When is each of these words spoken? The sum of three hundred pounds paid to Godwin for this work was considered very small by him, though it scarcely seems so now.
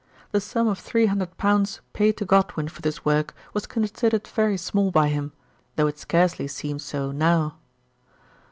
The 0.31 0.41
sum 0.41 0.67
of 0.67 0.79
three 0.79 1.05
hundred 1.05 1.37
pounds 1.37 1.79
paid 1.93 2.17
to 2.17 2.25
Godwin 2.25 2.67
for 2.69 2.81
this 2.81 3.05
work 3.05 3.35
was 3.53 3.67
considered 3.67 4.25
very 4.29 4.57
small 4.57 4.89
by 4.89 5.09
him, 5.09 5.31
though 5.75 5.85
it 5.85 5.99
scarcely 5.99 6.47
seems 6.47 6.83
so 6.83 7.11
now. 7.11 7.57